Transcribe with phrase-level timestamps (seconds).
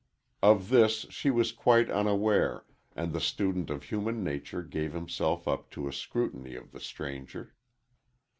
[0.41, 2.65] Of this she was quite unaware,
[2.95, 7.53] and the student of human nature gave himself up to a scrutiny of the stranger.